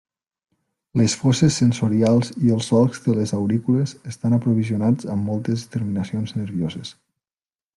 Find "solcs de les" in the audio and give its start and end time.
2.71-3.33